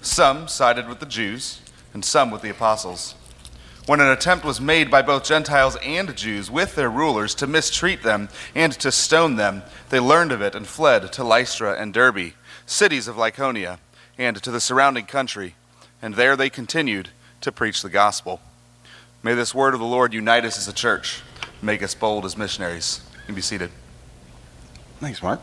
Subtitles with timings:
[0.00, 1.60] Some sided with the Jews,
[1.92, 3.14] and some with the apostles.
[3.86, 8.02] When an attempt was made by both Gentiles and Jews with their rulers to mistreat
[8.02, 12.34] them and to stone them, they learned of it and fled to Lystra and Derbe,
[12.66, 13.78] cities of Lycaonia,
[14.18, 15.54] and to the surrounding country,
[16.02, 17.08] and there they continued
[17.40, 18.42] to preach the gospel.
[19.22, 21.22] May this word of the Lord unite us as a church,
[21.62, 23.00] make us bold as missionaries.
[23.14, 23.70] You can be seated.
[25.00, 25.40] Thanks, Mark.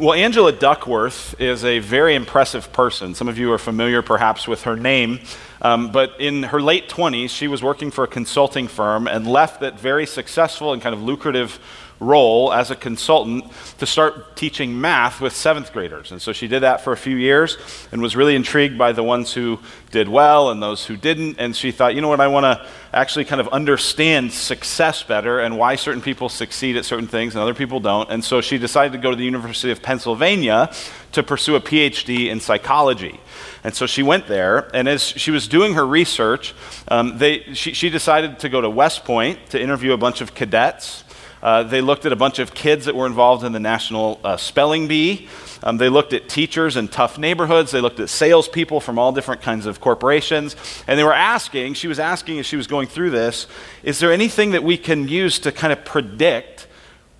[0.00, 3.14] Well, Angela Duckworth is a very impressive person.
[3.14, 5.20] Some of you are familiar perhaps with her name.
[5.60, 9.60] Um, but in her late 20s, she was working for a consulting firm and left
[9.60, 11.60] that very successful and kind of lucrative
[12.00, 13.44] role as a consultant
[13.78, 16.10] to start teaching math with seventh graders.
[16.10, 17.58] And so she did that for a few years
[17.92, 21.38] and was really intrigued by the ones who did well and those who didn't.
[21.38, 25.40] And she thought, you know what, I want to actually kind of understand success better
[25.40, 28.10] and why certain people succeed at certain things and other people don't.
[28.10, 30.72] And so she decided to go to the University of Pennsylvania
[31.12, 33.20] to pursue a PhD in psychology.
[33.62, 36.54] And so she went there, and as she was doing her research,
[36.88, 40.34] um, they, she, she decided to go to West Point to interview a bunch of
[40.34, 41.04] cadets.
[41.42, 44.36] Uh, they looked at a bunch of kids that were involved in the National uh,
[44.36, 45.28] Spelling Bee.
[45.62, 47.70] Um, they looked at teachers in tough neighborhoods.
[47.70, 50.56] They looked at salespeople from all different kinds of corporations.
[50.86, 53.46] And they were asking, she was asking as she was going through this,
[53.82, 56.66] is there anything that we can use to kind of predict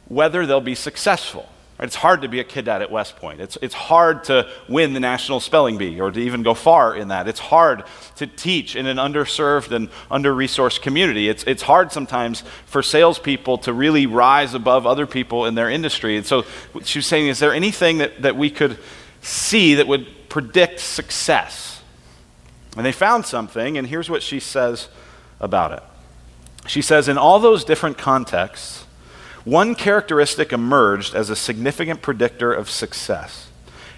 [0.09, 1.50] whether they'll be successful?
[1.83, 3.41] It's hard to be a cadet at West Point.
[3.41, 7.09] It's, it's hard to win the National Spelling Bee or to even go far in
[7.09, 7.27] that.
[7.27, 7.85] It's hard
[8.17, 11.31] to teach in an underserved and under resourced community.
[11.31, 16.19] It's, it's hard sometimes for salespeople to really rise above other people in their industry.
[16.19, 16.45] And so
[16.85, 18.79] she was saying, is there anything that, that we could
[19.23, 21.83] see that would predict success?
[22.77, 24.89] And they found something, and here's what she says
[25.41, 25.83] about it.
[26.67, 28.85] She says, in all those different contexts,
[29.45, 33.49] one characteristic emerged as a significant predictor of success.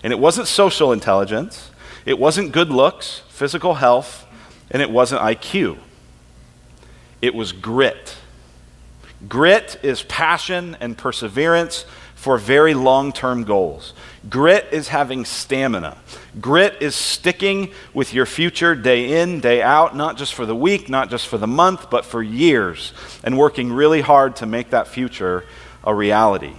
[0.02, 1.70] And it wasn't social intelligence,
[2.04, 4.26] it wasn't good looks, physical health,
[4.70, 5.78] and it wasn't IQ.
[7.20, 8.16] It was grit.
[9.28, 13.92] Grit is passion and perseverance for very long term goals.
[14.28, 15.96] Grit is having stamina.
[16.40, 20.88] Grit is sticking with your future day in, day out, not just for the week,
[20.88, 22.92] not just for the month, but for years,
[23.24, 25.44] and working really hard to make that future
[25.82, 26.54] a reality.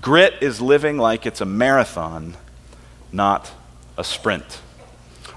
[0.00, 2.36] Grit is living like it's a marathon,
[3.10, 3.50] not
[3.96, 4.60] a sprint.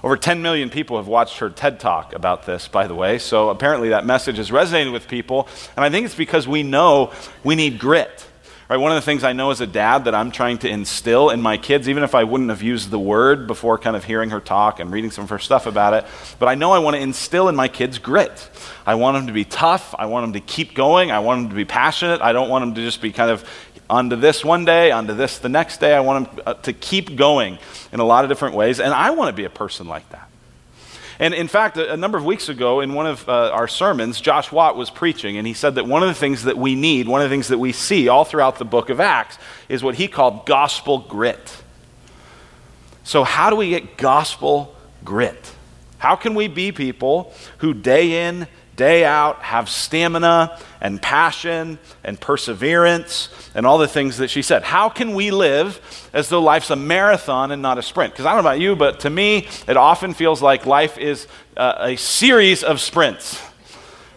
[0.03, 3.49] Over 10 million people have watched her TED talk about this, by the way, so
[3.49, 7.55] apparently that message has resonated with people, and I think it's because we know we
[7.55, 8.27] need grit.
[8.71, 11.29] Right, one of the things I know as a dad that I'm trying to instill
[11.29, 14.29] in my kids, even if I wouldn't have used the word before kind of hearing
[14.29, 16.05] her talk and reading some of her stuff about it,
[16.39, 18.49] but I know I want to instill in my kids grit.
[18.85, 19.93] I want them to be tough.
[19.99, 21.11] I want them to keep going.
[21.11, 22.21] I want them to be passionate.
[22.21, 23.43] I don't want them to just be kind of
[23.89, 25.93] onto this one day, onto this the next day.
[25.93, 27.59] I want them uh, to keep going
[27.91, 30.30] in a lot of different ways, and I want to be a person like that.
[31.21, 34.19] And in fact, a, a number of weeks ago in one of uh, our sermons,
[34.19, 37.07] Josh Watt was preaching, and he said that one of the things that we need,
[37.07, 39.37] one of the things that we see all throughout the book of Acts,
[39.69, 41.61] is what he called gospel grit.
[43.03, 45.53] So, how do we get gospel grit?
[45.99, 52.19] How can we be people who day in, day out have stamina and passion and
[52.19, 54.63] perseverance and all the things that she said.
[54.63, 58.13] How can we live as though life's a marathon and not a sprint?
[58.13, 61.27] Because I don't know about you, but to me, it often feels like life is
[61.57, 63.41] uh, a series of sprints,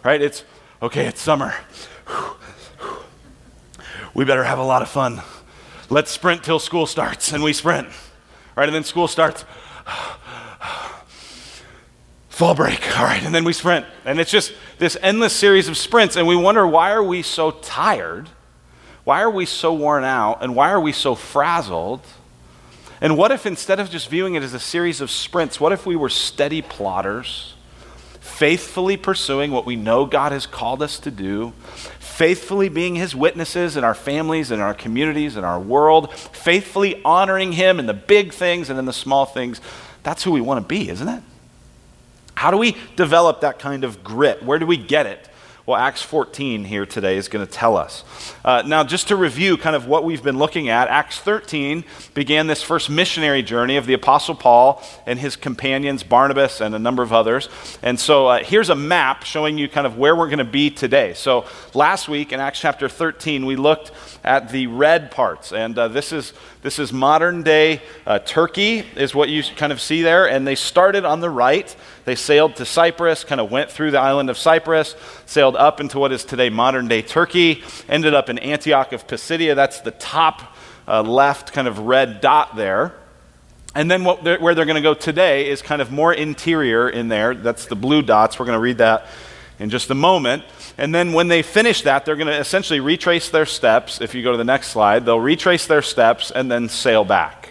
[0.04, 0.22] right?
[0.22, 0.44] It's,
[0.80, 1.54] okay, it's summer.
[4.14, 5.20] We better have a lot of fun.
[5.90, 7.88] Let's sprint till school starts, and we sprint,
[8.56, 8.68] right?
[8.68, 9.44] And then school starts
[12.44, 12.98] fall break.
[12.98, 13.86] All right and then we sprint.
[14.04, 17.50] And it's just this endless series of sprints and we wonder why are we so
[17.50, 18.28] tired?
[19.04, 20.42] Why are we so worn out?
[20.42, 22.02] And why are we so frazzled?
[23.00, 25.86] And what if instead of just viewing it as a series of sprints what if
[25.86, 27.54] we were steady plotters
[28.20, 31.52] faithfully pursuing what we know god has called us to do
[31.98, 37.52] faithfully being his witnesses in our families in our communities in our world faithfully honoring
[37.52, 39.60] him in the big things and in the small things?
[40.02, 41.22] That's who we want to be isn't it
[42.44, 44.42] how do we develop that kind of grit?
[44.42, 45.30] Where do we get it?
[45.64, 48.04] Well, Acts 14 here today is going to tell us.
[48.44, 52.46] Uh, now, just to review kind of what we've been looking at, Acts 13 began
[52.46, 57.02] this first missionary journey of the Apostle Paul and his companions, Barnabas and a number
[57.02, 57.48] of others.
[57.82, 60.68] And so uh, here's a map showing you kind of where we're going to be
[60.68, 61.14] today.
[61.14, 63.90] So last week in Acts chapter 13, we looked
[64.22, 65.50] at the red parts.
[65.50, 69.82] And uh, this, is, this is modern day uh, Turkey, is what you kind of
[69.82, 70.26] see there.
[70.26, 71.76] And they started on the right.
[72.06, 74.96] They sailed to Cyprus, kind of went through the island of Cyprus,
[75.26, 79.54] sailed up into what is today modern day Turkey, ended up in Antioch of Pisidia.
[79.54, 80.56] That's the top
[80.88, 82.94] uh, left kind of red dot there.
[83.74, 87.08] And then they're, where they're going to go today is kind of more interior in
[87.08, 87.34] there.
[87.34, 88.38] That's the blue dots.
[88.38, 89.08] We're going to read that
[89.58, 90.44] in just a moment.
[90.76, 94.00] And then when they finish that, they're going to essentially retrace their steps.
[94.00, 97.50] If you go to the next slide, they'll retrace their steps and then sail back.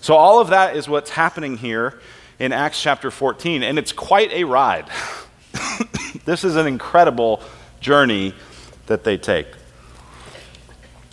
[0.00, 2.00] So all of that is what's happening here
[2.38, 4.86] in Acts chapter 14, and it's quite a ride.
[6.24, 7.40] this is an incredible
[7.80, 8.34] journey
[8.86, 9.46] that they take.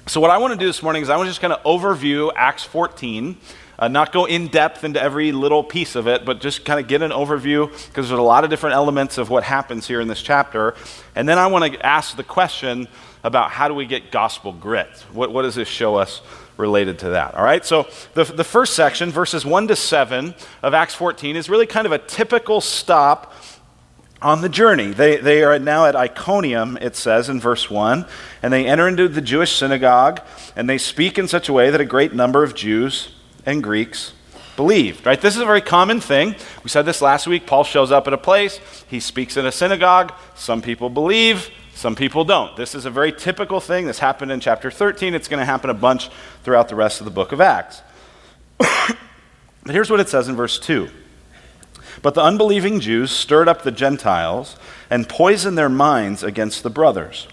[0.08, 1.64] So, what I want to do this morning is I want to just kind of
[1.64, 3.38] overview Acts 14,
[3.82, 6.88] uh, not go in depth into every little piece of it, but just kind of
[6.88, 10.08] get an overview because there's a lot of different elements of what happens here in
[10.08, 10.76] this chapter.
[11.16, 12.88] And then I want to ask the question
[13.24, 14.88] about how do we get gospel grit?
[15.12, 16.22] What, what does this show us
[16.58, 17.34] related to that.
[17.34, 21.50] All right, so the, the first section, verses 1 to 7 of Acts 14, is
[21.50, 23.34] really kind of a typical stop
[24.22, 24.92] on the journey.
[24.92, 28.06] They, they are now at Iconium, it says in verse 1,
[28.44, 30.22] and they enter into the Jewish synagogue,
[30.56, 33.10] and they speak in such a way that a great number of Jews
[33.46, 34.14] and Greeks
[34.56, 35.06] believed.
[35.06, 35.20] Right?
[35.20, 36.36] This is a very common thing.
[36.64, 37.48] We said this last week.
[37.48, 41.96] Paul shows up at a place, he speaks in a synagogue, some people believe, some
[41.96, 42.56] people don't.
[42.56, 43.88] This is a very typical thing.
[43.88, 45.16] This happened in chapter 13.
[45.16, 46.10] It's going to happen a bunch
[46.44, 47.82] throughout the rest of the book of Acts.
[48.58, 48.98] but
[49.66, 50.90] here's what it says in verse 2
[52.02, 54.58] But the unbelieving Jews stirred up the Gentiles
[54.90, 57.28] and poisoned their minds against the brothers.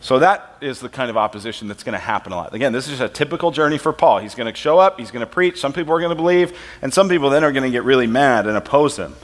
[0.00, 2.54] So that is the kind of opposition that's going to happen a lot.
[2.54, 4.18] Again, this is just a typical journey for Paul.
[4.18, 6.56] He's going to show up, he's going to preach, some people are going to believe,
[6.82, 9.14] and some people then are going to get really mad and oppose him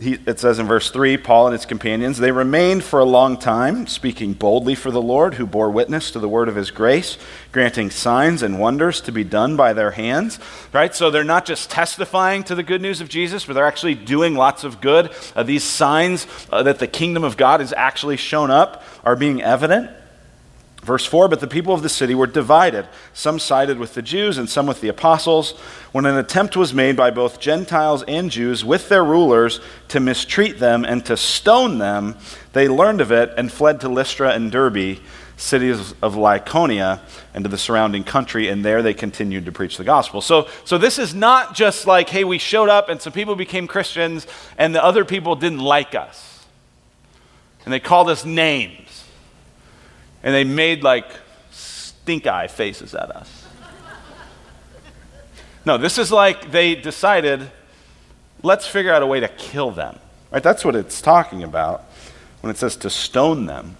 [0.00, 3.36] he, it says in verse 3 Paul and his companions, they remained for a long
[3.36, 7.18] time, speaking boldly for the Lord, who bore witness to the word of his grace,
[7.52, 10.38] granting signs and wonders to be done by their hands.
[10.72, 10.94] Right?
[10.94, 14.34] So they're not just testifying to the good news of Jesus, but they're actually doing
[14.34, 15.14] lots of good.
[15.36, 19.42] Uh, these signs uh, that the kingdom of God is actually shown up are being
[19.42, 19.90] evident.
[20.82, 22.86] Verse 4 But the people of the city were divided.
[23.14, 25.52] Some sided with the Jews and some with the apostles.
[25.92, 30.58] When an attempt was made by both Gentiles and Jews with their rulers to mistreat
[30.58, 32.16] them and to stone them,
[32.52, 34.98] they learned of it and fled to Lystra and Derbe,
[35.36, 37.00] cities of Lycaonia,
[37.32, 40.20] and to the surrounding country, and there they continued to preach the gospel.
[40.20, 43.66] So, so this is not just like, hey, we showed up and some people became
[43.68, 44.26] Christians
[44.58, 46.44] and the other people didn't like us.
[47.64, 48.81] And they called us names
[50.22, 51.06] and they made like
[51.50, 53.46] stink eye faces at us.
[55.64, 57.50] No, this is like they decided,
[58.42, 59.98] let's figure out a way to kill them.
[60.30, 60.42] Right?
[60.42, 61.84] That's what it's talking about
[62.40, 63.76] when it says to stone them.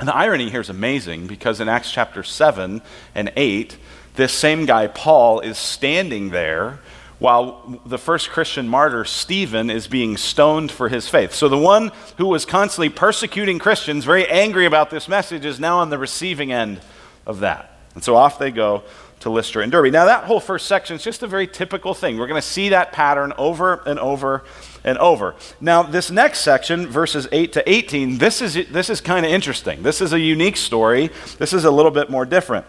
[0.00, 2.82] And the irony here is amazing because in Acts chapter 7
[3.14, 3.76] and 8,
[4.14, 6.80] this same guy, Paul, is standing there
[7.18, 11.34] while the first Christian martyr, Stephen, is being stoned for his faith.
[11.34, 15.78] So the one who was constantly persecuting Christians, very angry about this message, is now
[15.78, 16.80] on the receiving end
[17.26, 17.72] of that.
[17.94, 18.84] And so off they go
[19.20, 19.92] to Lystra and Derbe.
[19.92, 22.18] Now, that whole first section is just a very typical thing.
[22.18, 24.44] We're going to see that pattern over and over
[24.84, 25.34] and over.
[25.60, 29.82] Now, this next section, verses 8 to 18, this is, this is kind of interesting.
[29.82, 31.10] This is a unique story.
[31.38, 32.64] This is a little bit more different.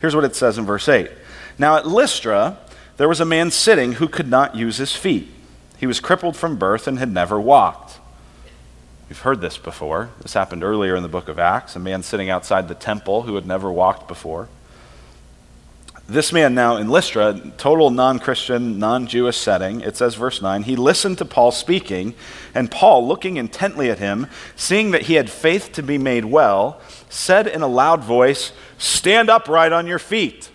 [0.00, 1.10] Here's what it says in verse 8.
[1.58, 2.58] Now, at Lystra,
[2.98, 5.28] there was a man sitting who could not use his feet.
[5.78, 8.00] He was crippled from birth and had never walked.
[9.08, 10.10] We've heard this before.
[10.20, 11.76] This happened earlier in the book of Acts.
[11.76, 14.48] A man sitting outside the temple who had never walked before.
[16.08, 20.62] This man now in Lystra, total non Christian, non Jewish setting, it says, verse 9,
[20.62, 22.14] he listened to Paul speaking,
[22.54, 24.26] and Paul, looking intently at him,
[24.56, 29.28] seeing that he had faith to be made well, said in a loud voice, Stand
[29.28, 30.50] upright on your feet.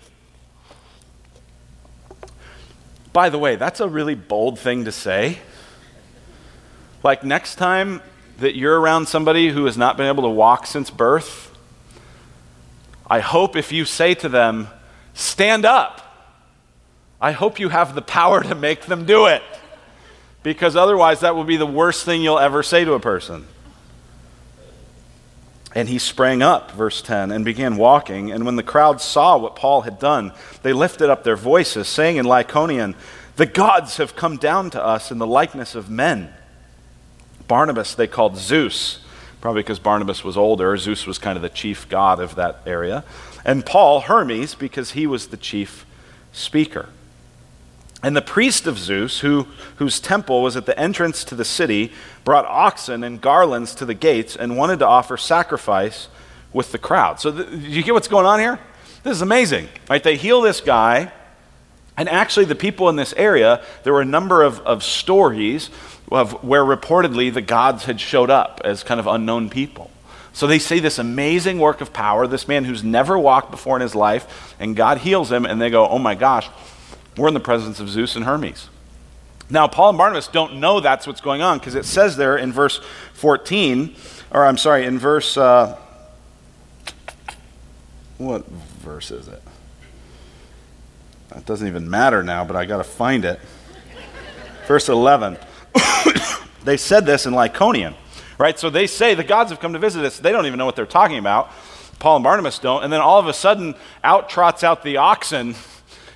[3.13, 5.37] By the way, that's a really bold thing to say.
[7.03, 8.01] Like, next time
[8.39, 11.55] that you're around somebody who has not been able to walk since birth,
[13.07, 14.67] I hope if you say to them,
[15.13, 15.99] stand up,
[17.21, 19.43] I hope you have the power to make them do it.
[20.41, 23.45] Because otherwise, that will be the worst thing you'll ever say to a person.
[25.75, 28.31] And he sprang up, verse 10, and began walking.
[28.31, 32.17] And when the crowd saw what Paul had done, they lifted up their voices, saying
[32.17, 32.95] in Lycaonian,
[33.37, 36.31] The gods have come down to us in the likeness of men.
[37.47, 38.99] Barnabas they called Zeus,
[39.41, 40.77] probably because Barnabas was older.
[40.77, 43.03] Zeus was kind of the chief god of that area.
[43.43, 45.85] And Paul, Hermes, because he was the chief
[46.31, 46.89] speaker.
[48.03, 51.93] And the priest of Zeus, who, whose temple was at the entrance to the city,
[52.25, 56.09] brought oxen and garlands to the gates and wanted to offer sacrifice
[56.51, 57.21] with the crowd.
[57.21, 58.59] So, the, you get what's going on here?
[59.03, 59.69] This is amazing.
[59.89, 60.03] Right?
[60.03, 61.13] They heal this guy,
[61.95, 65.69] and actually, the people in this area, there were a number of, of stories
[66.11, 69.89] of where reportedly the gods had showed up as kind of unknown people.
[70.33, 73.81] So they see this amazing work of power, this man who's never walked before in
[73.81, 76.49] his life, and God heals him, and they go, oh my gosh,
[77.17, 78.69] we're in the presence of Zeus and Hermes.
[79.49, 82.51] Now, Paul and Barnabas don't know that's what's going on because it says there in
[82.51, 82.81] verse
[83.13, 83.95] 14,
[84.31, 85.77] or I'm sorry, in verse, uh,
[88.17, 89.41] what verse is it?
[91.29, 93.39] That doesn't even matter now, but I got to find it.
[94.67, 95.37] Verse 11.
[96.63, 97.95] they said this in Lycaonian,
[98.37, 98.57] right?
[98.57, 100.19] So they say the gods have come to visit us.
[100.19, 101.51] They don't even know what they're talking about.
[101.99, 102.83] Paul and Barnabas don't.
[102.83, 105.55] And then all of a sudden, out trots out the oxen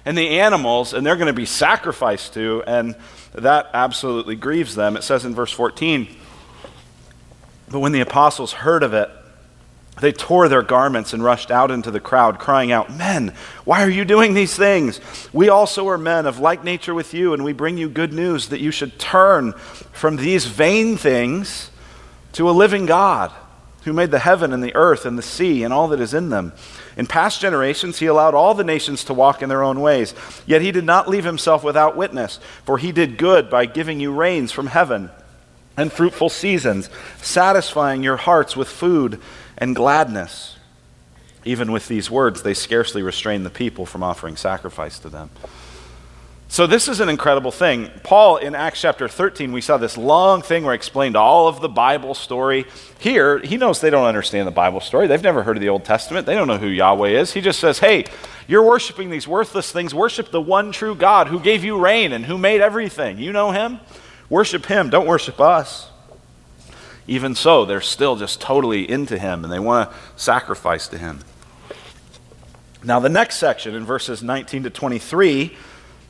[0.07, 2.63] and the animals, and they're going to be sacrificed to.
[2.65, 2.95] And
[3.33, 4.95] that absolutely grieves them.
[4.95, 6.07] It says in verse 14,
[7.69, 9.09] But when the apostles heard of it,
[9.99, 13.33] they tore their garments and rushed out into the crowd, crying out, Men,
[13.65, 15.01] why are you doing these things?
[15.33, 18.47] We also are men of like nature with you, and we bring you good news
[18.47, 19.51] that you should turn
[19.91, 21.69] from these vain things
[22.31, 23.33] to a living God
[23.83, 26.29] who made the heaven and the earth and the sea and all that is in
[26.29, 26.53] them.
[26.97, 30.15] In past generations, he allowed all the nations to walk in their own ways.
[30.47, 34.11] Yet he did not leave himself without witness, for he did good by giving you
[34.11, 35.11] rains from heaven
[35.77, 36.89] and fruitful seasons,
[37.21, 39.21] satisfying your hearts with food
[39.59, 40.57] and gladness.
[41.45, 45.29] Even with these words, they scarcely restrained the people from offering sacrifice to them.
[46.49, 47.91] So, this is an incredible thing.
[48.03, 51.59] Paul, in Acts chapter 13, we saw this long thing where he explained all of
[51.59, 52.65] the Bible story.
[52.99, 55.07] Here, he knows they don't understand the Bible story.
[55.07, 56.25] They've never heard of the Old Testament.
[56.25, 57.33] They don't know who Yahweh is.
[57.33, 58.05] He just says, Hey,
[58.47, 59.93] you're worshiping these worthless things.
[59.93, 63.19] Worship the one true God who gave you rain and who made everything.
[63.19, 63.81] You know him?
[64.29, 64.89] Worship him.
[64.89, 65.89] Don't worship us.
[67.07, 71.19] Even so, they're still just totally into him and they want to sacrifice to him.
[72.83, 75.57] Now, the next section in verses 19 to 23,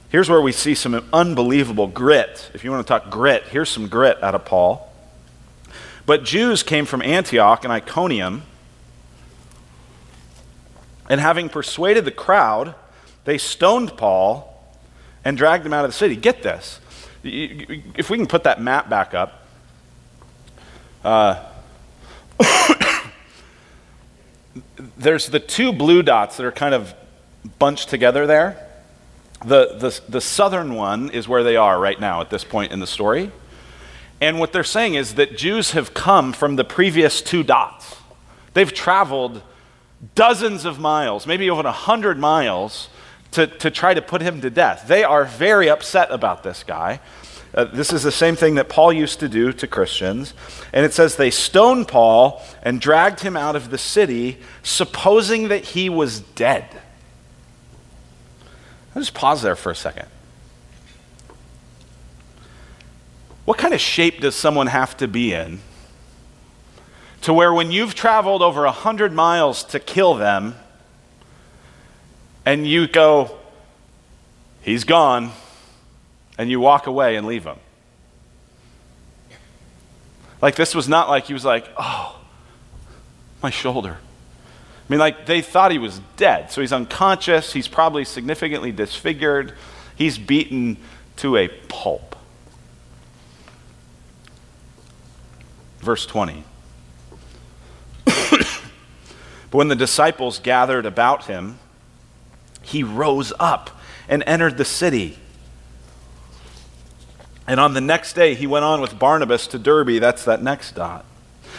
[0.09, 2.51] here's where we see some unbelievable grit.
[2.53, 4.91] If you want to talk grit, here's some grit out of Paul.
[6.05, 8.43] But Jews came from Antioch and Iconium,
[11.09, 12.75] and having persuaded the crowd,
[13.25, 14.53] they stoned Paul
[15.25, 16.15] and dragged him out of the city.
[16.15, 16.79] Get this.
[17.23, 19.45] If we can put that map back up,
[21.03, 21.43] uh,
[24.97, 26.93] there's the two blue dots that are kind of
[27.59, 28.66] bunched together there.
[29.46, 32.79] The, the, the southern one is where they are right now at this point in
[32.79, 33.32] the story.
[34.20, 37.98] And what they're saying is that Jews have come from the previous two dots.
[38.53, 39.44] They've traveled
[40.15, 42.89] dozens of miles, maybe a hundred miles,
[43.32, 44.86] to, to try to put him to death.
[44.88, 47.00] They are very upset about this guy.
[47.53, 50.34] Uh, this is the same thing that Paul used to do to Christians.
[50.74, 55.63] And it says they stoned Paul and dragged him out of the city, supposing that
[55.63, 56.65] he was dead.
[58.97, 60.07] I'll just pause there for a second.
[63.45, 65.59] What kind of shape does someone have to be in
[67.21, 70.55] to where when you've traveled over a 100 miles to kill them,
[72.43, 73.37] and you go,
[74.63, 75.29] he's gone,
[76.39, 77.57] and you walk away and leave him.
[80.41, 82.19] Like, this was not like he was like, oh,
[83.43, 83.99] my shoulder.
[84.88, 86.50] I mean, like, they thought he was dead.
[86.50, 87.51] So he's unconscious.
[87.51, 89.53] He's probably significantly disfigured.
[89.96, 90.77] He's beaten
[91.17, 92.15] to a pulp.
[95.79, 96.44] Verse 20.
[98.06, 98.48] but
[99.51, 101.60] when the disciples gathered about him,
[102.62, 103.70] he rose up
[104.08, 105.17] and entered the city.
[107.46, 110.00] And on the next day, he went on with Barnabas to Derbe.
[110.00, 111.06] That's that next dot.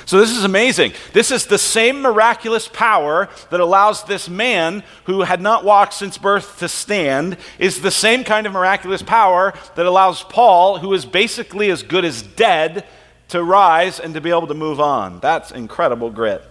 [0.04, 0.92] So this is amazing.
[1.12, 6.18] This is the same miraculous power that allows this man who had not walked since
[6.18, 11.04] birth to stand, is the same kind of miraculous power that allows Paul, who is
[11.04, 12.86] basically as good as dead,
[13.28, 15.20] to rise and to be able to move on.
[15.20, 16.42] That's incredible grit.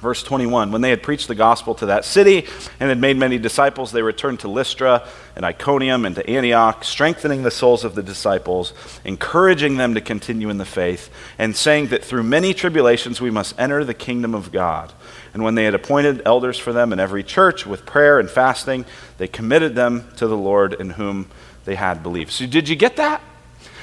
[0.00, 2.46] Verse 21 When they had preached the gospel to that city
[2.78, 7.42] and had made many disciples, they returned to Lystra and Iconium and to Antioch, strengthening
[7.42, 8.72] the souls of the disciples,
[9.04, 13.58] encouraging them to continue in the faith, and saying that through many tribulations we must
[13.58, 14.92] enter the kingdom of God.
[15.32, 18.86] And when they had appointed elders for them in every church with prayer and fasting,
[19.18, 21.28] they committed them to the Lord in whom
[21.64, 22.32] they had believed.
[22.32, 23.20] So, did you get that?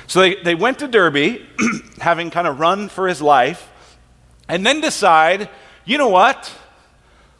[0.08, 1.42] So they, they went to Derbe,
[2.00, 3.70] having kind of run for his life,
[4.48, 5.50] and then decide,
[5.86, 6.54] you know what?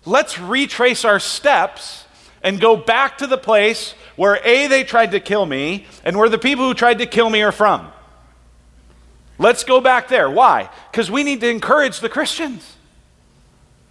[0.06, 2.06] Let's retrace our steps
[2.42, 6.30] and go back to the place where A, they tried to kill me, and where
[6.30, 7.92] the people who tried to kill me are from.
[9.40, 10.30] Let's go back there.
[10.30, 10.70] Why?
[10.92, 12.76] Because we need to encourage the Christians.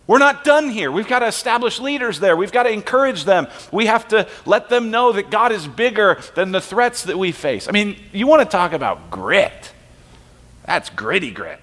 [0.07, 0.93] We're not done here.
[0.93, 2.37] We've got to establish leaders there.
[2.37, 3.49] We've got to encourage them.
[3.73, 7.33] We have to let them know that God is bigger than the threats that we
[7.33, 7.69] face.
[7.69, 9.73] I mean, you want to talk about grit.
[10.67, 11.61] That's gritty grit.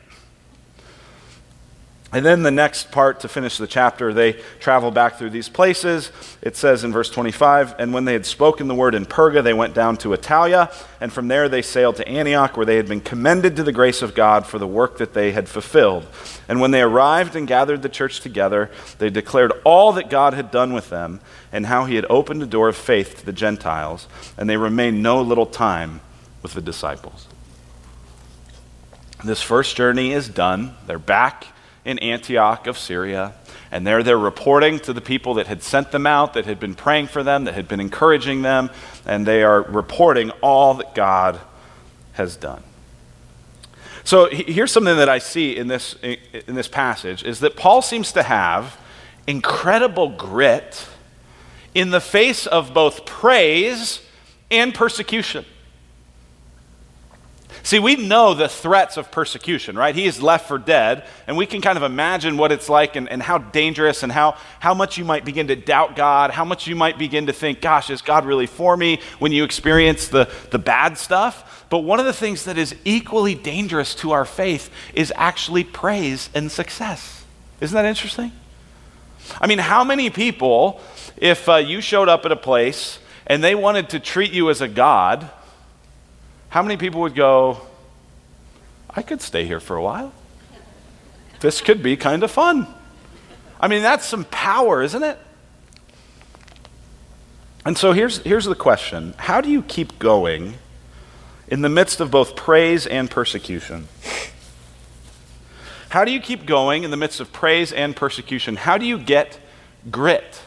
[2.12, 6.12] And then the next part to finish the chapter, they travel back through these places.
[6.42, 9.54] It says in verse 25, and when they had spoken the word in Perga, they
[9.54, 13.02] went down to Attalia, and from there they sailed to Antioch, where they had been
[13.02, 16.08] commended to the grace of God for the work that they had fulfilled.
[16.48, 20.50] And when they arrived and gathered the church together, they declared all that God had
[20.50, 24.08] done with them, and how he had opened a door of faith to the Gentiles,
[24.36, 26.02] and they remained no little time
[26.42, 27.28] with the disciples.
[29.24, 30.74] This first journey is done.
[30.88, 31.46] They're back
[31.90, 33.34] in Antioch of Syria.
[33.72, 36.76] And there they're reporting to the people that had sent them out, that had been
[36.76, 38.70] praying for them, that had been encouraging them,
[39.06, 41.40] and they are reporting all that God
[42.14, 42.62] has done.
[44.04, 48.12] So here's something that I see in this, in this passage is that Paul seems
[48.14, 48.78] to have
[49.28, 50.88] incredible grit
[51.76, 54.02] in the face of both praise
[54.50, 55.46] and persecution.
[57.64, 59.94] See, we know the threats of persecution, right?
[59.94, 63.10] He is left for dead, and we can kind of imagine what it's like and,
[63.10, 66.68] and how dangerous and how, how much you might begin to doubt God, how much
[66.68, 70.30] you might begin to think, gosh, is God really for me when you experience the,
[70.52, 71.66] the bad stuff?
[71.70, 76.30] But one of the things that is equally dangerous to our faith is actually praise
[76.34, 77.26] and success.
[77.62, 78.32] Isn't that interesting?
[79.40, 80.82] I mean, how many people,
[81.18, 84.62] if uh, you showed up at a place and they wanted to treat you as
[84.62, 85.30] a God,
[86.50, 87.62] how many people would go,
[88.90, 90.12] I could stay here for a while?
[91.40, 92.68] This could be kind of fun.
[93.60, 95.18] I mean, that's some power, isn't it?
[97.66, 100.56] And so here's, here's the question How do you keep going
[101.48, 103.88] in the midst of both praise and persecution?
[105.90, 108.56] How do you keep going in the midst of praise and persecution?
[108.56, 109.40] How do you get
[109.90, 110.42] grit?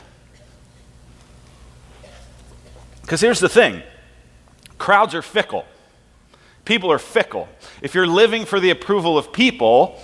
[3.03, 3.83] Because here's the thing
[4.79, 5.65] crowds are fickle.
[6.65, 7.49] People are fickle.
[7.81, 10.01] If you're living for the approval of people,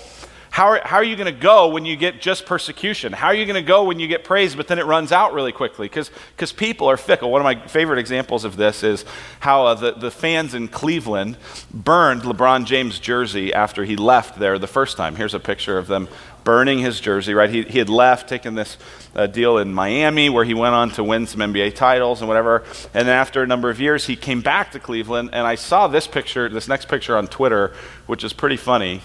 [0.51, 3.13] how are, how are you going to go when you get just persecution?
[3.13, 5.33] How are you going to go when you get praise, but then it runs out
[5.33, 5.89] really quickly?
[5.89, 7.31] Because people are fickle.
[7.31, 9.05] One of my favorite examples of this is
[9.39, 11.37] how uh, the, the fans in Cleveland
[11.73, 15.15] burned LeBron James' jersey after he left there the first time.
[15.15, 16.09] Here's a picture of them
[16.49, 17.51] burning his jersey, right?
[17.51, 18.79] He, he had left, taken this
[19.15, 22.65] uh, deal in Miami where he went on to win some NBA titles and whatever.
[22.95, 25.29] And then after a number of years, he came back to Cleveland.
[25.35, 27.75] And I saw this picture, this next picture on Twitter,
[28.07, 29.03] which is pretty funny,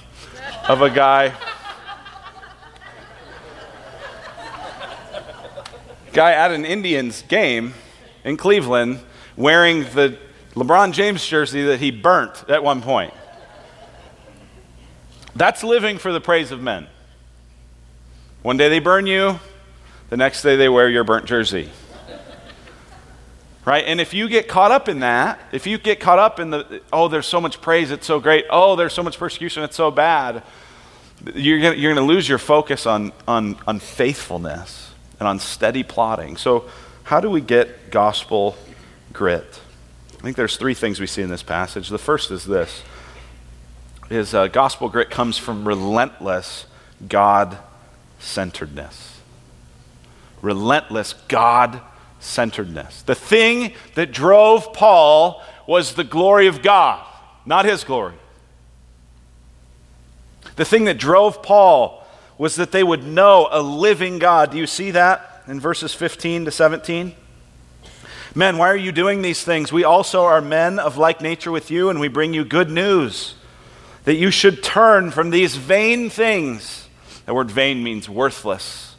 [0.69, 1.33] of a guy.
[6.13, 7.73] guy at an Indians game
[8.23, 9.01] in Cleveland
[9.35, 10.17] wearing the
[10.53, 13.13] LeBron James jersey that he burnt at one point.
[15.35, 16.87] That's living for the praise of men.
[18.43, 19.39] One day they burn you,
[20.09, 21.69] the next day they wear your burnt jersey.
[23.63, 23.85] Right?
[23.85, 26.81] And if you get caught up in that, if you get caught up in the,
[26.91, 29.89] oh, there's so much praise, it's so great, oh, there's so much persecution, it's so
[29.91, 30.43] bad,
[31.33, 36.35] you're going you're to lose your focus on, on, on faithfulness and on steady plotting.
[36.35, 36.69] So,
[37.03, 38.57] how do we get gospel
[39.13, 39.61] grit?
[40.19, 41.87] I think there's three things we see in this passage.
[41.87, 42.83] The first is this
[44.09, 46.65] is uh, gospel grit comes from relentless
[47.07, 47.57] God
[48.23, 49.19] centeredness.
[50.41, 51.81] Relentless God
[52.19, 53.01] centeredness.
[53.03, 57.05] The thing that drove Paul was the glory of God,
[57.45, 58.15] not his glory.
[60.55, 62.05] The thing that drove Paul
[62.37, 64.51] was that they would know a living God.
[64.51, 67.15] Do you see that in verses 15 to 17?
[68.35, 69.71] Men, why are you doing these things?
[69.71, 73.35] We also are men of like nature with you, and we bring you good news
[74.05, 76.82] that you should turn from these vain things
[77.25, 78.95] that word vain means worthless,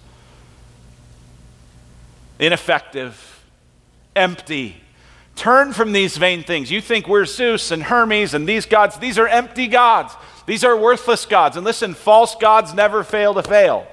[2.39, 3.45] ineffective,
[4.17, 4.77] empty.
[5.37, 6.71] Turn from these vain things.
[6.71, 8.99] You think we're Zeus and Hermes and these gods.
[8.99, 10.15] These are empty gods.
[10.47, 11.57] These are worthless gods.
[11.57, 13.87] And listen, false gods never fail to fail.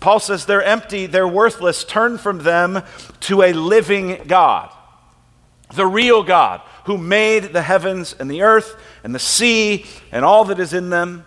[0.00, 1.84] Paul says they're empty, they're worthless.
[1.84, 2.82] Turn from them
[3.20, 4.70] to a living God,
[5.74, 10.44] the real God who made the heavens and the earth and the sea and all
[10.46, 11.24] that is in them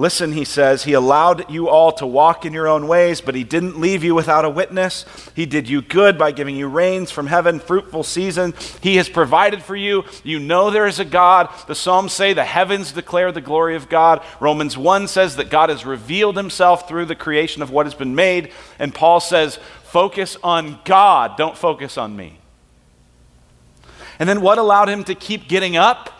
[0.00, 3.42] Listen, he says, he allowed you all to walk in your own ways, but he
[3.42, 5.04] didn't leave you without a witness.
[5.34, 8.54] He did you good by giving you rains from heaven, fruitful season.
[8.80, 10.04] He has provided for you.
[10.22, 11.50] You know there is a God.
[11.66, 14.22] The Psalms say the heavens declare the glory of God.
[14.38, 18.14] Romans 1 says that God has revealed himself through the creation of what has been
[18.14, 18.52] made.
[18.78, 22.38] And Paul says, focus on God, don't focus on me.
[24.20, 26.14] And then what allowed him to keep getting up?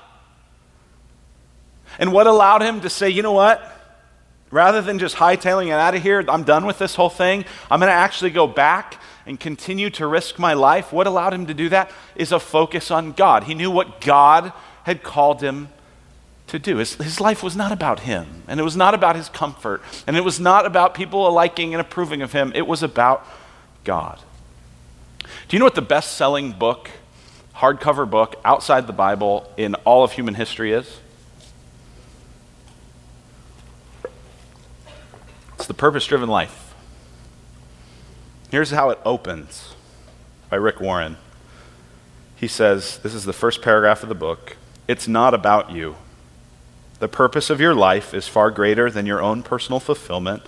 [1.99, 3.75] And what allowed him to say, you know what?
[4.51, 7.45] Rather than just hightailing it out of here, I'm done with this whole thing.
[7.71, 10.93] I'm going to actually go back and continue to risk my life.
[10.93, 13.45] What allowed him to do that is a focus on God.
[13.45, 14.53] He knew what God
[14.85, 15.69] had called him
[16.47, 16.79] to do.
[16.79, 20.17] His, his life was not about him, and it was not about his comfort, and
[20.17, 22.53] it was not about people liking and approving of him.
[22.55, 23.27] It was about
[23.85, 24.19] God.
[25.49, 26.91] Do you know what the best selling book,
[27.57, 31.01] hardcover book outside the Bible in all of human history is?
[35.69, 36.75] The Purpose Driven Life.
[38.51, 39.75] Here's how it opens
[40.49, 41.19] by Rick Warren.
[42.37, 44.57] He says, This is the first paragraph of the book.
[44.89, 45.97] It's not about you.
[47.01, 50.43] The purpose of your life is far greater than your own personal fulfillment,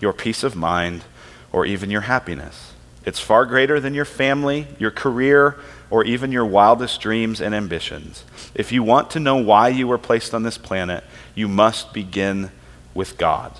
[0.00, 1.04] your peace of mind,
[1.52, 2.72] or even your happiness.
[3.04, 5.58] It's far greater than your family, your career,
[5.90, 8.24] or even your wildest dreams and ambitions.
[8.54, 11.04] If you want to know why you were placed on this planet,
[11.34, 12.50] you must begin
[12.94, 13.52] with God.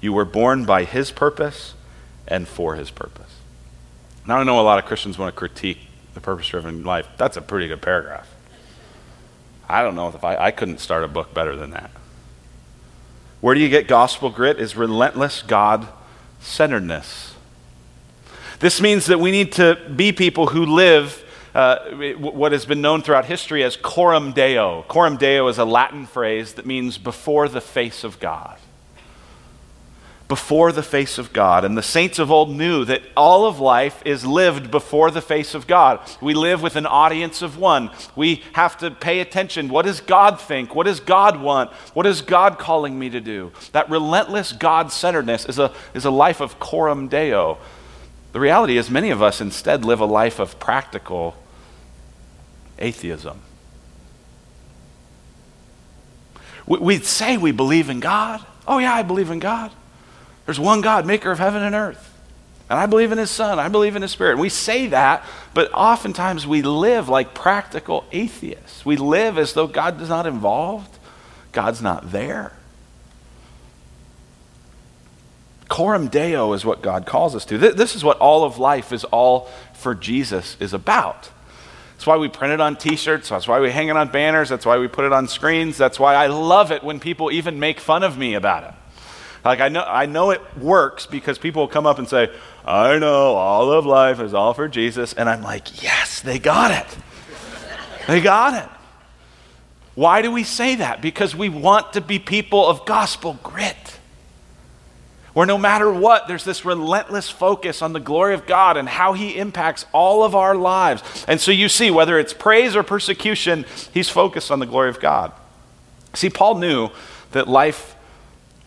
[0.00, 1.74] You were born by His purpose
[2.26, 3.36] and for His purpose.
[4.26, 5.78] Now, I know a lot of Christians want to critique
[6.14, 7.08] the purpose driven life.
[7.16, 8.28] That's a pretty good paragraph.
[9.68, 11.90] I don't know if I, I couldn't start a book better than that.
[13.40, 14.58] Where do you get gospel grit?
[14.58, 15.88] Is relentless God
[16.40, 17.34] centeredness.
[18.58, 21.78] This means that we need to be people who live uh,
[22.18, 24.82] what has been known throughout history as coram deo.
[24.82, 28.58] Coram deo is a Latin phrase that means before the face of God
[30.30, 31.64] before the face of God.
[31.64, 35.56] And the saints of old knew that all of life is lived before the face
[35.56, 35.98] of God.
[36.20, 37.90] We live with an audience of one.
[38.14, 39.68] We have to pay attention.
[39.68, 40.72] What does God think?
[40.72, 41.72] What does God want?
[41.94, 43.50] What is God calling me to do?
[43.72, 47.58] That relentless God centeredness is a, is a life of coram deo.
[48.30, 51.34] The reality is, many of us instead live a life of practical
[52.78, 53.40] atheism.
[56.66, 58.46] We, we say we believe in God.
[58.68, 59.72] Oh, yeah, I believe in God.
[60.50, 62.12] There's one God, maker of heaven and earth.
[62.68, 63.60] And I believe in his son.
[63.60, 64.32] I believe in his spirit.
[64.32, 68.84] And we say that, but oftentimes we live like practical atheists.
[68.84, 70.98] We live as though God is not involved,
[71.52, 72.52] God's not there.
[75.68, 77.56] Coram Deo is what God calls us to.
[77.56, 81.30] This is what all of life is all for Jesus is about.
[81.92, 83.28] That's why we print it on t shirts.
[83.28, 84.48] That's why we hang it on banners.
[84.48, 85.78] That's why we put it on screens.
[85.78, 88.74] That's why I love it when people even make fun of me about it.
[89.44, 92.30] Like I know, I know it works because people come up and say,
[92.64, 95.12] I know all of life is all for Jesus.
[95.14, 96.98] And I'm like, yes, they got it.
[98.06, 98.70] they got it.
[99.94, 101.02] Why do we say that?
[101.02, 103.76] Because we want to be people of gospel grit.
[105.32, 109.12] Where no matter what, there's this relentless focus on the glory of God and how
[109.12, 111.24] He impacts all of our lives.
[111.28, 115.00] And so you see, whether it's praise or persecution, He's focused on the glory of
[115.00, 115.32] God.
[116.14, 116.90] See, Paul knew
[117.30, 117.94] that life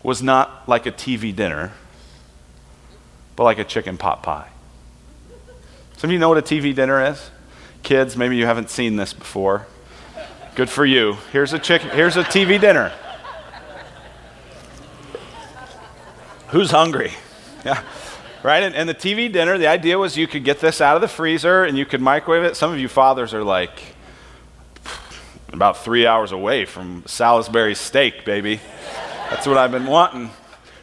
[0.04, 1.72] was not like a TV dinner,
[3.34, 4.48] but like a chicken pot pie.
[5.96, 7.30] Some of you know what a TV dinner is?
[7.82, 9.66] Kids, maybe you haven't seen this before.
[10.54, 11.16] Good for you.
[11.32, 12.92] Here's a chicken, here's a TV dinner.
[16.48, 17.12] Who's hungry?
[17.64, 17.82] Yeah.
[18.42, 18.62] Right?
[18.62, 21.08] And, and the TV dinner, the idea was you could get this out of the
[21.08, 22.56] freezer and you could microwave it.
[22.56, 23.94] Some of you fathers are like,
[25.50, 28.60] about three hours away from Salisbury steak, baby.
[29.34, 30.30] That's what I've been wanting.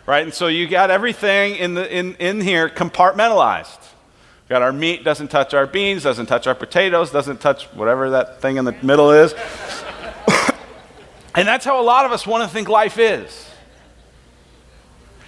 [0.06, 0.24] Right?
[0.24, 3.80] And so you got everything in, the, in, in here compartmentalized.
[3.80, 8.10] We got our meat, doesn't touch our beans, doesn't touch our potatoes, doesn't touch whatever
[8.10, 9.32] that thing in the middle is.
[11.34, 13.50] and that's how a lot of us want to think life is.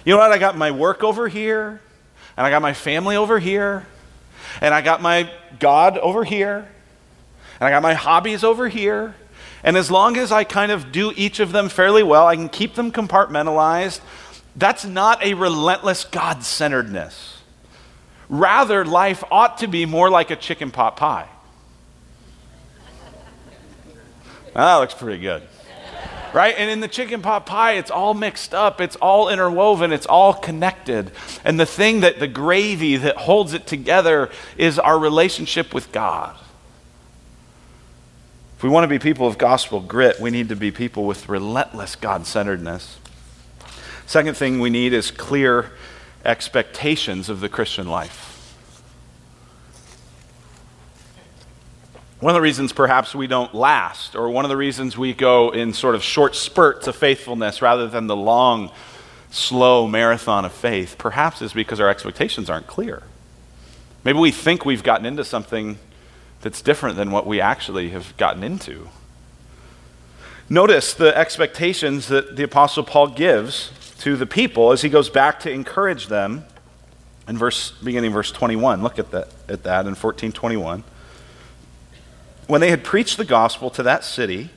[0.04, 0.30] You know what?
[0.30, 1.80] I got my work over here,
[2.36, 3.86] and I got my family over here,
[4.60, 6.68] and I got my God over here,
[7.58, 9.14] and I got my hobbies over here,
[9.64, 12.50] and as long as I kind of do each of them fairly well, I can
[12.50, 14.00] keep them compartmentalized.
[14.54, 17.38] That's not a relentless God centeredness.
[18.28, 21.28] Rather, life ought to be more like a chicken pot pie.
[24.54, 25.42] Ah, that looks pretty good.
[26.34, 26.54] Right?
[26.58, 30.34] And in the chicken pot pie, it's all mixed up, it's all interwoven, it's all
[30.34, 31.10] connected.
[31.44, 36.36] And the thing that the gravy that holds it together is our relationship with God.
[38.56, 41.28] If we want to be people of gospel grit, we need to be people with
[41.28, 42.98] relentless God centeredness.
[44.06, 45.72] Second thing we need is clear
[46.24, 48.30] expectations of the Christian life.
[52.20, 55.50] One of the reasons perhaps we don't last, or one of the reasons we go
[55.50, 58.70] in sort of short spurts of faithfulness rather than the long,
[59.30, 63.02] slow marathon of faith, perhaps is because our expectations aren't clear.
[64.04, 65.78] Maybe we think we've gotten into something
[66.44, 68.90] that's different than what we actually have gotten into.
[70.50, 75.40] Notice the expectations that the Apostle Paul gives to the people as he goes back
[75.40, 76.44] to encourage them
[77.26, 78.82] in verse beginning verse 21.
[78.82, 80.84] Look at that at that in 1421.
[82.46, 84.50] When they had preached the gospel to that city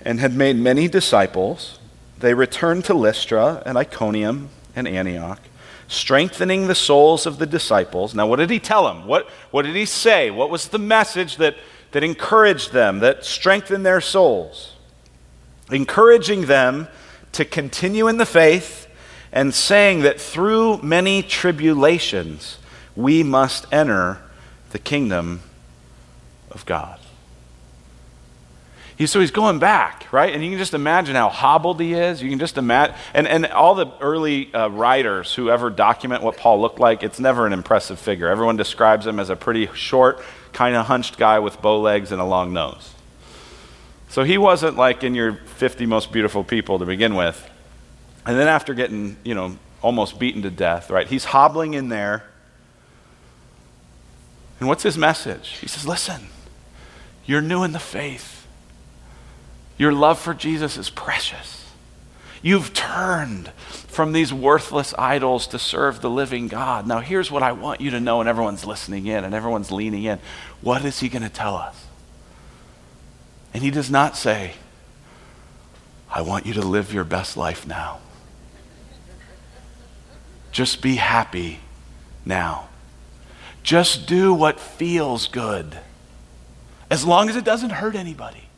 [0.00, 1.80] and had made many disciples,
[2.18, 5.40] they returned to Lystra and Iconium and Antioch,
[5.88, 8.14] strengthening the souls of the disciples.
[8.14, 9.06] Now, what did he tell them?
[9.06, 10.30] What, what did he say?
[10.30, 11.56] What was the message that,
[11.92, 14.74] that encouraged them, that strengthened their souls?
[15.70, 16.88] Encouraging them
[17.32, 18.86] to continue in the faith
[19.32, 22.58] and saying that through many tribulations
[22.94, 24.18] we must enter
[24.70, 25.42] the kingdom
[26.50, 27.00] of God.
[28.96, 30.32] He, so he's going back, right?
[30.32, 32.22] And you can just imagine how hobbled he is.
[32.22, 32.94] You can just imagine.
[33.12, 37.18] And, and all the early uh, writers who ever document what Paul looked like, it's
[37.18, 38.28] never an impressive figure.
[38.28, 42.20] Everyone describes him as a pretty short, kind of hunched guy with bow legs and
[42.20, 42.94] a long nose.
[44.08, 47.50] So he wasn't like in your 50 most beautiful people to begin with.
[48.24, 51.08] And then after getting, you know, almost beaten to death, right?
[51.08, 52.24] He's hobbling in there.
[54.60, 55.58] And what's his message?
[55.60, 56.28] He says, Listen,
[57.26, 58.43] you're new in the faith.
[59.76, 61.64] Your love for Jesus is precious.
[62.42, 66.86] You've turned from these worthless idols to serve the living God.
[66.86, 70.04] Now, here's what I want you to know, and everyone's listening in and everyone's leaning
[70.04, 70.18] in.
[70.60, 71.86] What is he going to tell us?
[73.54, 74.54] And he does not say,
[76.10, 78.00] I want you to live your best life now.
[80.52, 81.60] Just be happy
[82.24, 82.68] now.
[83.62, 85.78] Just do what feels good,
[86.90, 88.48] as long as it doesn't hurt anybody.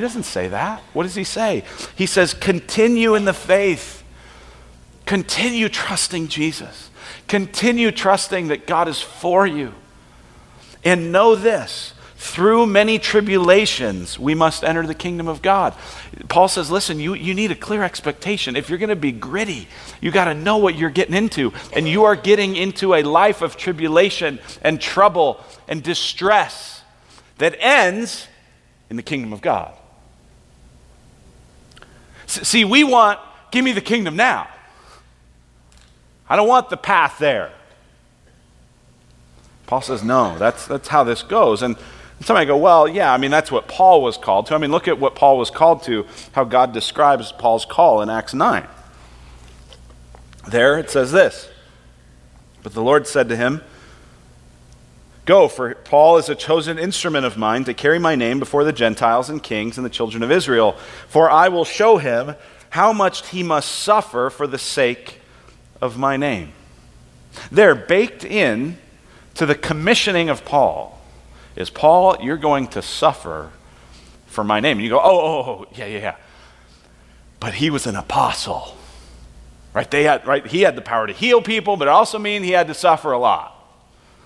[0.00, 0.80] He doesn't say that.
[0.94, 1.62] What does he say?
[1.94, 4.02] He says, continue in the faith,
[5.04, 6.88] continue trusting Jesus,
[7.28, 9.74] continue trusting that God is for you.
[10.82, 15.74] And know this through many tribulations, we must enter the kingdom of God.
[16.30, 18.56] Paul says, listen, you, you need a clear expectation.
[18.56, 19.68] If you're going to be gritty,
[20.00, 21.52] you got to know what you're getting into.
[21.74, 26.80] And you are getting into a life of tribulation and trouble and distress
[27.36, 28.28] that ends
[28.88, 29.76] in the kingdom of God.
[32.30, 33.18] See, we want,
[33.50, 34.48] give me the kingdom now.
[36.28, 37.50] I don't want the path there.
[39.66, 41.62] Paul says, no, that's, that's how this goes.
[41.62, 41.76] And
[42.20, 44.54] somebody go, well, yeah, I mean, that's what Paul was called to.
[44.54, 48.08] I mean, look at what Paul was called to, how God describes Paul's call in
[48.08, 48.66] Acts 9.
[50.48, 51.48] There it says this
[52.62, 53.62] But the Lord said to him,
[55.30, 58.72] Go, for Paul is a chosen instrument of mine to carry my name before the
[58.72, 60.72] Gentiles and kings and the children of Israel.
[61.06, 62.34] For I will show him
[62.70, 65.20] how much he must suffer for the sake
[65.80, 66.52] of my name.
[67.52, 68.78] They're baked in
[69.34, 71.00] to the commissioning of Paul
[71.54, 73.52] is Paul, you're going to suffer
[74.26, 74.78] for my name.
[74.78, 76.16] And you go, oh, oh, oh, yeah, yeah, yeah.
[77.38, 78.76] But he was an apostle.
[79.74, 79.88] Right?
[79.88, 80.44] They had, right?
[80.44, 83.12] He had the power to heal people, but it also means he had to suffer
[83.12, 83.58] a lot.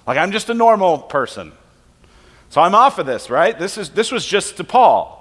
[0.06, 1.52] Like I'm just a normal person.
[2.50, 3.58] So I'm off of this, right?
[3.58, 5.20] This, is, this was just to Paul.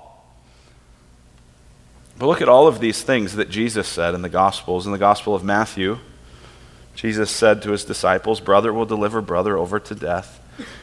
[2.17, 4.86] But look at all of these things that Jesus said in the Gospels.
[4.86, 5.98] In the Gospel of Matthew,
[6.96, 10.39] Jesus said to his disciples, Brother will deliver brother over to death,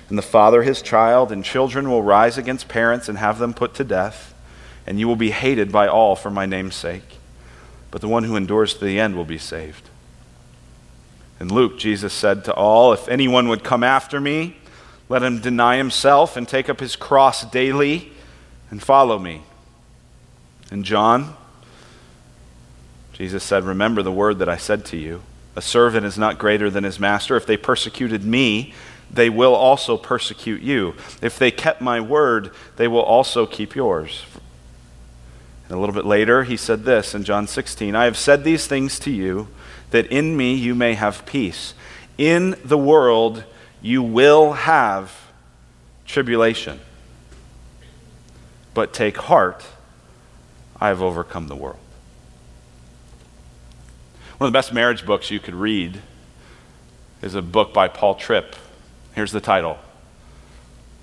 [0.09, 3.75] and the father his child, and children will rise against parents and have them put
[3.75, 4.35] to death,
[4.87, 7.19] and you will be hated by all for my name's sake.
[7.91, 9.90] But the one who endures to the end will be saved.
[11.41, 14.57] In Luke, Jesus said to all, If anyone would come after me,
[15.09, 18.13] let him deny himself and take up his cross daily
[18.71, 19.43] and follow me.
[20.71, 21.35] In John,
[23.13, 25.23] Jesus said, Remember the word that I said to you.
[25.57, 27.37] A servant is not greater than his master.
[27.37, 28.73] If they persecuted me,
[29.11, 30.95] they will also persecute you.
[31.21, 34.25] If they kept my word, they will also keep yours.
[35.69, 38.67] And a little bit later, he said this in John 16 I have said these
[38.67, 39.49] things to you,
[39.91, 41.75] that in me you may have peace.
[42.19, 43.45] In the world
[43.83, 45.15] you will have
[46.07, 46.81] tribulation.
[48.75, 49.65] But take heart,
[50.81, 51.79] I have overcome the world.
[54.39, 56.01] One of the best marriage books you could read
[57.21, 58.57] is a book by Paul Tripp
[59.15, 59.79] Here's the title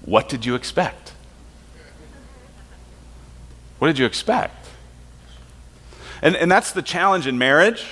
[0.01, 1.13] What Did You Expect?
[3.79, 4.67] What did you expect?
[6.23, 7.85] And, and that's the challenge in marriage.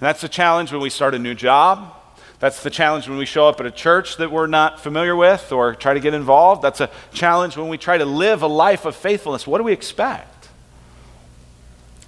[0.00, 1.94] That's the challenge when we start a new job.
[2.40, 5.50] That's the challenge when we show up at a church that we're not familiar with
[5.50, 6.62] or try to get involved.
[6.62, 9.46] That's a challenge when we try to live a life of faithfulness.
[9.46, 10.48] What do we expect?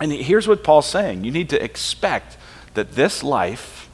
[0.00, 2.36] And here's what Paul's saying you need to expect
[2.74, 3.88] that this life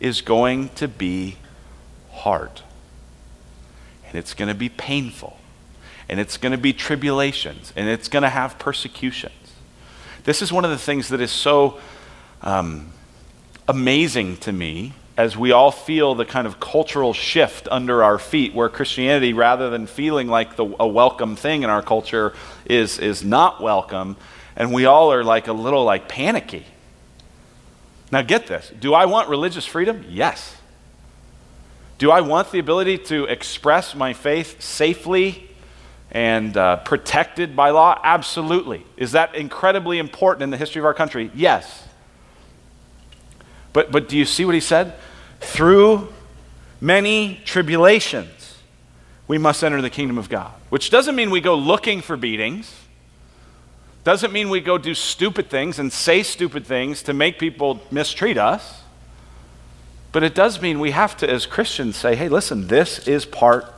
[0.00, 1.36] is going to be
[2.10, 2.62] hard,
[4.06, 5.38] and it's going to be painful,
[6.08, 9.34] and it's going to be tribulations, and it's going to have persecutions.
[10.24, 11.78] This is one of the things that is so
[12.40, 12.92] um,
[13.68, 18.54] amazing to me as we all feel the kind of cultural shift under our feet,
[18.54, 23.22] where Christianity, rather than feeling like the, a welcome thing in our culture, is, is
[23.22, 24.16] not welcome,
[24.56, 26.64] and we all are like a little like panicky.
[28.10, 30.04] Now, get this do I want religious freedom?
[30.08, 30.56] Yes.
[31.98, 35.48] Do I want the ability to express my faith safely
[36.10, 37.98] and uh, protected by law?
[38.02, 38.84] Absolutely.
[38.96, 41.30] Is that incredibly important in the history of our country?
[41.32, 41.86] Yes.
[43.72, 44.94] But, but do you see what he said?
[45.40, 46.12] Through
[46.80, 48.58] many tribulations,
[49.28, 50.52] we must enter the kingdom of God.
[50.68, 52.74] Which doesn't mean we go looking for beatings,
[54.04, 58.36] doesn't mean we go do stupid things and say stupid things to make people mistreat
[58.36, 58.82] us.
[60.10, 63.72] But it does mean we have to, as Christians, say, hey, listen, this is part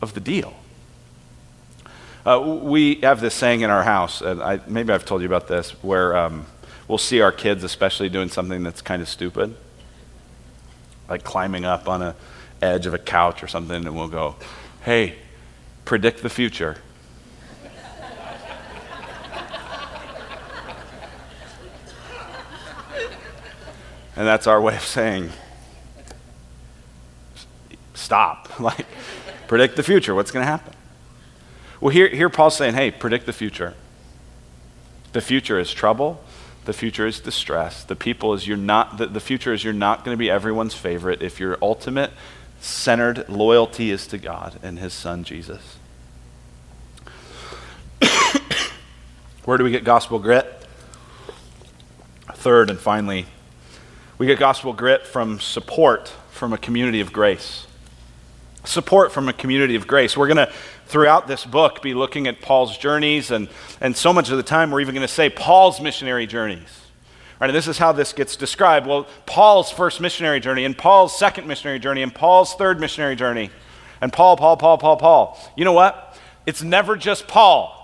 [0.00, 0.54] of the deal.
[2.24, 5.46] Uh, we have this saying in our house, and I, maybe I've told you about
[5.46, 6.46] this, where um,
[6.88, 9.56] we'll see our kids, especially doing something that's kind of stupid,
[11.08, 12.14] like climbing up on a
[12.62, 14.36] edge of a couch or something, and we'll go,
[14.82, 15.16] "Hey,
[15.84, 16.78] predict the future."
[24.16, 25.30] and that's our way of saying,
[27.94, 28.86] "Stop!" like,
[29.48, 30.14] predict the future.
[30.14, 30.72] What's going to happen?
[31.80, 33.74] Well, here, here Paul's saying, "Hey, predict the future."
[35.12, 36.22] The future is trouble.
[36.66, 37.84] The future is distress.
[37.84, 40.74] The people is you're not the, the future is you're not going to be everyone's
[40.74, 42.10] favorite if your ultimate
[42.60, 45.78] centered loyalty is to God and his son Jesus.
[49.44, 50.66] Where do we get gospel grit?
[52.34, 53.26] Third and finally,
[54.18, 57.68] we get gospel grit from support from a community of grace.
[58.64, 60.16] Support from a community of grace.
[60.16, 60.52] We're going to
[60.86, 63.48] throughout this book be looking at Paul's journeys, and,
[63.80, 66.82] and so much of the time we're even going to say Paul's missionary journeys.
[67.38, 68.86] Right, and this is how this gets described.
[68.86, 73.50] Well, Paul's first missionary journey, and Paul's second missionary journey, and Paul's third missionary journey,
[74.00, 75.52] and Paul, Paul, Paul, Paul, Paul.
[75.54, 76.16] You know what?
[76.46, 77.74] It's never just Paul.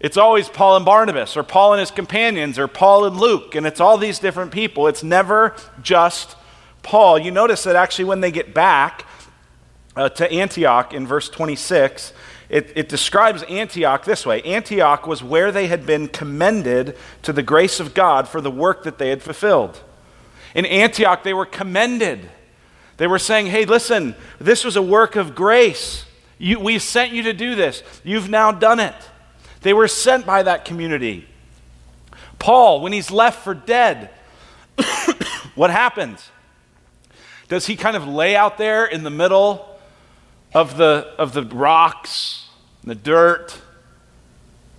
[0.00, 3.66] It's always Paul and Barnabas, or Paul and his companions, or Paul and Luke, and
[3.66, 4.86] it's all these different people.
[4.86, 6.36] It's never just
[6.82, 7.18] Paul.
[7.18, 9.06] You notice that actually when they get back,
[9.96, 12.12] uh, to Antioch in verse 26,
[12.48, 17.42] it, it, describes Antioch this way Antioch was where they had been commended to the
[17.42, 19.82] grace of God for the work that they had fulfilled.
[20.54, 22.30] In Antioch, they were commended.
[22.96, 26.04] They were saying, hey, listen, this was a work of grace.
[26.38, 27.82] You, we sent you to do this.
[28.04, 28.94] You've now done it.
[29.62, 31.26] They were sent by that community.
[32.38, 34.10] Paul, when he's left for dead,
[35.54, 36.30] what happens?
[37.48, 39.73] Does he kind of lay out there in the middle
[40.54, 42.48] of the, of the rocks,
[42.82, 43.60] and the dirt,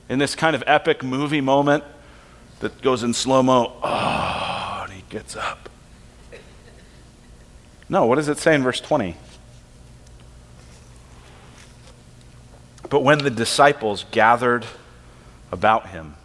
[0.08, 1.84] in this kind of epic movie moment
[2.60, 3.74] that goes in slow mo.
[3.76, 5.70] Oh, ah, and he gets up.
[7.90, 9.16] No, what does it say in verse 20?
[12.90, 14.66] But when the disciples gathered
[15.52, 16.16] about him,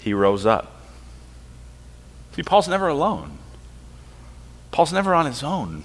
[0.00, 0.80] he rose up.
[2.34, 3.38] See, Paul's never alone.
[4.70, 5.84] Paul's never on his own.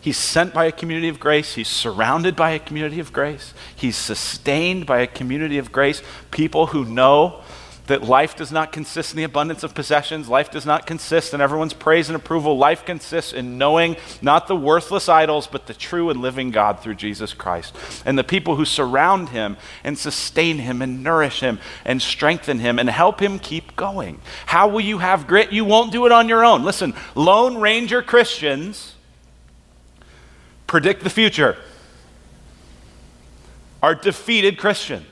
[0.00, 1.54] He's sent by a community of grace.
[1.54, 3.54] He's surrounded by a community of grace.
[3.74, 6.02] He's sustained by a community of grace.
[6.30, 7.42] People who know
[7.86, 10.28] that life does not consist in the abundance of possessions.
[10.28, 12.58] Life does not consist in everyone's praise and approval.
[12.58, 16.96] Life consists in knowing not the worthless idols, but the true and living God through
[16.96, 17.76] Jesus Christ.
[18.04, 22.78] And the people who surround him and sustain him and nourish him and strengthen him
[22.78, 24.20] and help him keep going.
[24.46, 25.52] How will you have grit?
[25.52, 26.64] You won't do it on your own.
[26.64, 28.95] Listen, Lone Ranger Christians
[30.66, 31.56] predict the future
[33.82, 35.06] are defeated Christians.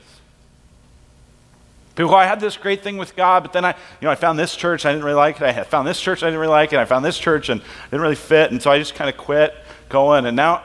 [1.95, 4.15] People go, I had this great thing with God, but then I, you know, I
[4.15, 5.43] found this church, I didn't really like it.
[5.43, 6.79] I found this church, I didn't really like it.
[6.79, 9.15] I found this church and it didn't really fit, and so I just kind of
[9.15, 9.55] quit
[9.87, 10.25] going.
[10.25, 10.61] And now,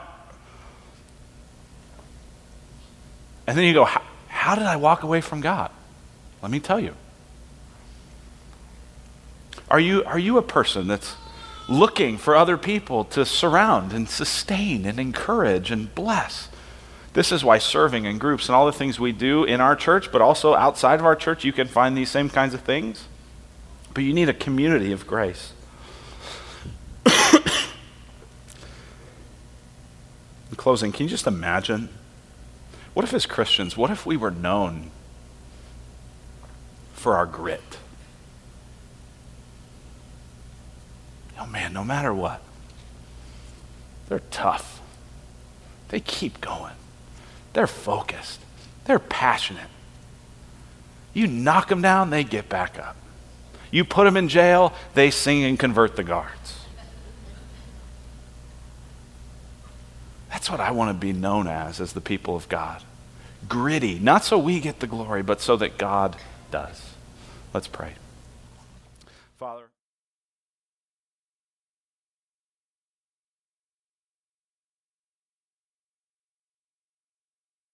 [3.47, 5.71] and then you go, how, how did I walk away from God?
[6.43, 6.95] Let me tell you.
[9.71, 11.15] Are you, are you a person that's
[11.71, 16.49] looking for other people to surround and sustain and encourage and bless.
[17.13, 20.11] This is why serving in groups and all the things we do in our church,
[20.11, 23.07] but also outside of our church, you can find these same kinds of things.
[23.95, 25.53] But you need a community of grace.
[27.07, 27.13] in
[30.57, 31.89] closing, can you just imagine?
[32.95, 34.91] What if, as Christians, what if we were known
[36.95, 37.79] for our grit?
[41.41, 42.43] Oh man, no matter what,
[44.09, 44.81] they're tough.
[45.89, 46.75] They keep going.
[47.55, 48.41] They're focused.
[48.85, 49.69] They're passionate.
[51.15, 52.97] You knock them down, they get back up.
[53.71, 56.61] You put them in jail, they sing and convert the guards.
[60.31, 62.83] That's what I want to be known as, as the people of God.
[63.49, 66.17] Gritty, not so we get the glory, but so that God
[66.51, 66.95] does.
[67.53, 67.95] Let's pray.